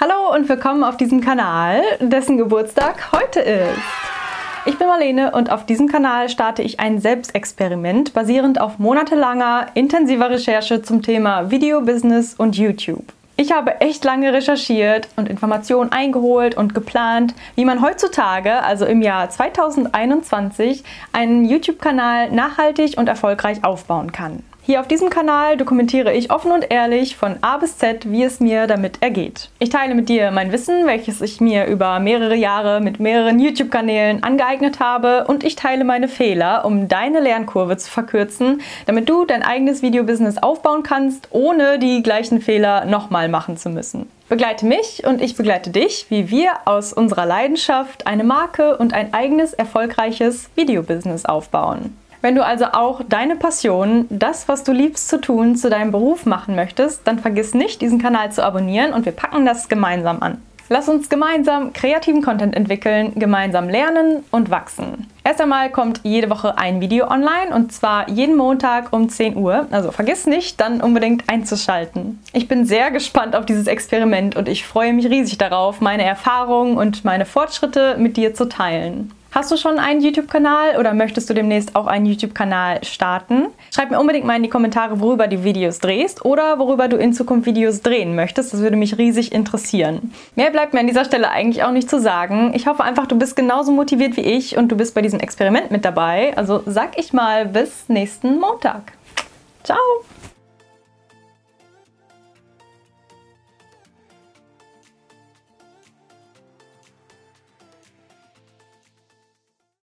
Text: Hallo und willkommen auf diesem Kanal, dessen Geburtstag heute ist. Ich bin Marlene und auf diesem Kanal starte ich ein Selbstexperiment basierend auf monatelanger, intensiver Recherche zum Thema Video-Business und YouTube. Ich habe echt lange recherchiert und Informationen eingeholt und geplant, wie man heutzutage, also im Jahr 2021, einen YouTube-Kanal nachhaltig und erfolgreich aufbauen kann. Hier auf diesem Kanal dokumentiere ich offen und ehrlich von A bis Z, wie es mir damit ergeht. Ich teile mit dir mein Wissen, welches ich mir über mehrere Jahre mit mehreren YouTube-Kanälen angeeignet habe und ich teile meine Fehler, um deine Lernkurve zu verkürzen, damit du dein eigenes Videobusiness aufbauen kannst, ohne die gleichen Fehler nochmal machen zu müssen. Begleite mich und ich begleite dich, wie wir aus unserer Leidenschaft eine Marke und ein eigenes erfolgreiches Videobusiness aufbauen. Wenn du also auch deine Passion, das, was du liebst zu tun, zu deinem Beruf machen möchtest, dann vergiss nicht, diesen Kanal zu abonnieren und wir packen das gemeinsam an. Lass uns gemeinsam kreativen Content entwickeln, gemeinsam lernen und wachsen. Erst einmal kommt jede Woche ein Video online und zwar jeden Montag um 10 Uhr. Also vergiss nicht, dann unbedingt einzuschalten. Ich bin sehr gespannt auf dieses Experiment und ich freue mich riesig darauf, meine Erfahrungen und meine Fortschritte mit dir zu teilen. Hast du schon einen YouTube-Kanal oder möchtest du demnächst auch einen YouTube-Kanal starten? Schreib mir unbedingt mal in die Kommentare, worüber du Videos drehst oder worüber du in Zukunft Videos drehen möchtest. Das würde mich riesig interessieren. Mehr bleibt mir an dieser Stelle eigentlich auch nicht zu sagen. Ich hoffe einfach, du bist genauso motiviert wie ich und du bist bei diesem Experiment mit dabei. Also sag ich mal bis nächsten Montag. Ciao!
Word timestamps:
Hallo 0.00 0.34
und 0.34 0.48
willkommen 0.48 0.82
auf 0.82 0.96
diesem 0.96 1.20
Kanal, 1.20 1.80
dessen 2.00 2.36
Geburtstag 2.36 3.12
heute 3.12 3.38
ist. 3.38 3.78
Ich 4.66 4.76
bin 4.76 4.88
Marlene 4.88 5.30
und 5.30 5.52
auf 5.52 5.66
diesem 5.66 5.86
Kanal 5.86 6.28
starte 6.28 6.62
ich 6.62 6.80
ein 6.80 6.98
Selbstexperiment 6.98 8.12
basierend 8.12 8.60
auf 8.60 8.80
monatelanger, 8.80 9.68
intensiver 9.74 10.30
Recherche 10.30 10.82
zum 10.82 11.00
Thema 11.00 11.52
Video-Business 11.52 12.34
und 12.34 12.56
YouTube. 12.56 13.04
Ich 13.36 13.52
habe 13.52 13.80
echt 13.80 14.04
lange 14.04 14.32
recherchiert 14.32 15.08
und 15.14 15.28
Informationen 15.28 15.92
eingeholt 15.92 16.56
und 16.56 16.74
geplant, 16.74 17.32
wie 17.54 17.64
man 17.64 17.80
heutzutage, 17.80 18.64
also 18.64 18.86
im 18.86 19.00
Jahr 19.00 19.30
2021, 19.30 20.82
einen 21.12 21.44
YouTube-Kanal 21.44 22.32
nachhaltig 22.32 22.98
und 22.98 23.08
erfolgreich 23.08 23.62
aufbauen 23.62 24.10
kann. 24.10 24.42
Hier 24.66 24.80
auf 24.80 24.88
diesem 24.88 25.10
Kanal 25.10 25.58
dokumentiere 25.58 26.14
ich 26.14 26.30
offen 26.30 26.50
und 26.50 26.70
ehrlich 26.70 27.18
von 27.18 27.36
A 27.42 27.58
bis 27.58 27.76
Z, 27.76 28.10
wie 28.10 28.22
es 28.22 28.40
mir 28.40 28.66
damit 28.66 29.02
ergeht. 29.02 29.50
Ich 29.58 29.68
teile 29.68 29.94
mit 29.94 30.08
dir 30.08 30.30
mein 30.30 30.52
Wissen, 30.52 30.86
welches 30.86 31.20
ich 31.20 31.38
mir 31.38 31.66
über 31.66 31.98
mehrere 31.98 32.34
Jahre 32.34 32.80
mit 32.80 32.98
mehreren 32.98 33.38
YouTube-Kanälen 33.38 34.22
angeeignet 34.22 34.80
habe 34.80 35.26
und 35.28 35.44
ich 35.44 35.54
teile 35.54 35.84
meine 35.84 36.08
Fehler, 36.08 36.64
um 36.64 36.88
deine 36.88 37.20
Lernkurve 37.20 37.76
zu 37.76 37.90
verkürzen, 37.90 38.62
damit 38.86 39.10
du 39.10 39.26
dein 39.26 39.42
eigenes 39.42 39.82
Videobusiness 39.82 40.38
aufbauen 40.38 40.82
kannst, 40.82 41.28
ohne 41.30 41.78
die 41.78 42.02
gleichen 42.02 42.40
Fehler 42.40 42.86
nochmal 42.86 43.28
machen 43.28 43.58
zu 43.58 43.68
müssen. 43.68 44.08
Begleite 44.30 44.64
mich 44.64 45.02
und 45.06 45.20
ich 45.20 45.36
begleite 45.36 45.68
dich, 45.68 46.06
wie 46.08 46.30
wir 46.30 46.52
aus 46.64 46.94
unserer 46.94 47.26
Leidenschaft 47.26 48.06
eine 48.06 48.24
Marke 48.24 48.78
und 48.78 48.94
ein 48.94 49.12
eigenes 49.12 49.52
erfolgreiches 49.52 50.48
Videobusiness 50.54 51.26
aufbauen. 51.26 51.94
Wenn 52.24 52.36
du 52.36 52.42
also 52.42 52.64
auch 52.72 53.02
deine 53.06 53.36
Passion, 53.36 54.06
das, 54.08 54.48
was 54.48 54.64
du 54.64 54.72
liebst 54.72 55.10
zu 55.10 55.20
tun, 55.20 55.56
zu 55.56 55.68
deinem 55.68 55.90
Beruf 55.90 56.24
machen 56.24 56.54
möchtest, 56.56 57.06
dann 57.06 57.18
vergiss 57.18 57.52
nicht, 57.52 57.82
diesen 57.82 58.00
Kanal 58.00 58.32
zu 58.32 58.42
abonnieren 58.42 58.94
und 58.94 59.04
wir 59.04 59.12
packen 59.12 59.44
das 59.44 59.68
gemeinsam 59.68 60.22
an. 60.22 60.40
Lass 60.70 60.88
uns 60.88 61.10
gemeinsam 61.10 61.74
kreativen 61.74 62.22
Content 62.22 62.56
entwickeln, 62.56 63.12
gemeinsam 63.16 63.68
lernen 63.68 64.24
und 64.30 64.48
wachsen. 64.48 65.06
Erst 65.22 65.42
einmal 65.42 65.68
kommt 65.70 66.00
jede 66.02 66.30
Woche 66.30 66.56
ein 66.56 66.80
Video 66.80 67.08
online 67.08 67.54
und 67.54 67.74
zwar 67.74 68.08
jeden 68.08 68.36
Montag 68.36 68.94
um 68.94 69.10
10 69.10 69.36
Uhr. 69.36 69.66
Also 69.70 69.92
vergiss 69.92 70.26
nicht, 70.26 70.58
dann 70.62 70.80
unbedingt 70.80 71.28
einzuschalten. 71.28 72.20
Ich 72.32 72.48
bin 72.48 72.64
sehr 72.64 72.90
gespannt 72.90 73.36
auf 73.36 73.44
dieses 73.44 73.66
Experiment 73.66 74.34
und 74.34 74.48
ich 74.48 74.66
freue 74.66 74.94
mich 74.94 75.10
riesig 75.10 75.36
darauf, 75.36 75.82
meine 75.82 76.04
Erfahrungen 76.04 76.78
und 76.78 77.04
meine 77.04 77.26
Fortschritte 77.26 77.96
mit 77.98 78.16
dir 78.16 78.32
zu 78.32 78.48
teilen. 78.48 79.12
Hast 79.34 79.50
du 79.50 79.56
schon 79.56 79.80
einen 79.80 80.00
YouTube-Kanal 80.00 80.76
oder 80.76 80.94
möchtest 80.94 81.28
du 81.28 81.34
demnächst 81.34 81.74
auch 81.74 81.88
einen 81.88 82.06
YouTube-Kanal 82.06 82.84
starten? 82.84 83.48
Schreib 83.74 83.90
mir 83.90 83.98
unbedingt 83.98 84.24
mal 84.24 84.36
in 84.36 84.44
die 84.44 84.48
Kommentare, 84.48 85.00
worüber 85.00 85.26
du 85.26 85.42
Videos 85.42 85.80
drehst 85.80 86.24
oder 86.24 86.60
worüber 86.60 86.86
du 86.86 86.96
in 86.96 87.12
Zukunft 87.12 87.44
Videos 87.44 87.82
drehen 87.82 88.14
möchtest. 88.14 88.52
Das 88.52 88.60
würde 88.60 88.76
mich 88.76 88.96
riesig 88.96 89.32
interessieren. 89.32 90.12
Mehr 90.36 90.52
bleibt 90.52 90.72
mir 90.72 90.78
an 90.78 90.86
dieser 90.86 91.04
Stelle 91.04 91.30
eigentlich 91.30 91.64
auch 91.64 91.72
nicht 91.72 91.90
zu 91.90 92.00
sagen. 92.00 92.52
Ich 92.54 92.68
hoffe 92.68 92.84
einfach, 92.84 93.08
du 93.08 93.18
bist 93.18 93.34
genauso 93.34 93.72
motiviert 93.72 94.16
wie 94.16 94.20
ich 94.20 94.56
und 94.56 94.70
du 94.70 94.76
bist 94.76 94.94
bei 94.94 95.02
diesem 95.02 95.18
Experiment 95.18 95.72
mit 95.72 95.84
dabei. 95.84 96.32
Also 96.36 96.62
sag 96.66 96.96
ich 96.96 97.12
mal 97.12 97.44
bis 97.44 97.88
nächsten 97.88 98.38
Montag. 98.38 98.92
Ciao! 99.64 99.78